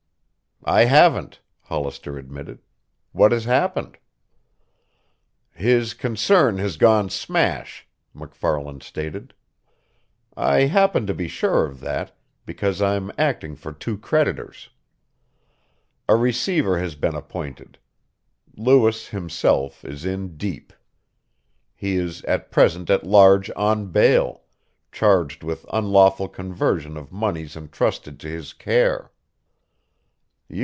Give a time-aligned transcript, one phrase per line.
[0.63, 2.59] "I haven't," Hollister admitted.
[3.13, 3.97] "What has happened?"
[5.55, 9.33] "His concern has gone smash," MacFarlan stated.
[10.37, 14.69] "I happen to be sure of that, because I'm acting for two creditors.
[16.07, 17.79] A receiver has been appointed.
[18.55, 20.73] Lewis himself is in deep.
[21.75, 24.43] He is at present at large on bail,
[24.91, 29.09] charged with unlawful conversion of moneys entrusted to his care.